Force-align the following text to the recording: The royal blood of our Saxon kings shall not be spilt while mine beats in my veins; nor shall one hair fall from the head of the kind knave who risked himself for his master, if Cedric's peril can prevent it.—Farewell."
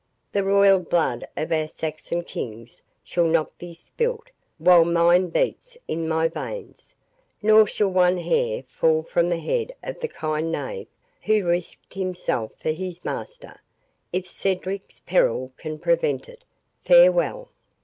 The 0.31 0.43
royal 0.43 0.79
blood 0.79 1.27
of 1.37 1.51
our 1.51 1.67
Saxon 1.67 2.23
kings 2.23 2.81
shall 3.03 3.27
not 3.27 3.55
be 3.59 3.75
spilt 3.75 4.31
while 4.57 4.83
mine 4.83 5.27
beats 5.29 5.77
in 5.87 6.09
my 6.09 6.27
veins; 6.27 6.95
nor 7.43 7.67
shall 7.67 7.89
one 7.89 8.17
hair 8.17 8.63
fall 8.63 9.03
from 9.03 9.29
the 9.29 9.37
head 9.37 9.75
of 9.83 9.99
the 9.99 10.07
kind 10.07 10.51
knave 10.51 10.87
who 11.21 11.45
risked 11.45 11.93
himself 11.93 12.51
for 12.57 12.71
his 12.71 13.05
master, 13.05 13.61
if 14.11 14.25
Cedric's 14.25 15.01
peril 15.01 15.51
can 15.55 15.77
prevent 15.77 16.27
it.—Farewell." 16.27 17.49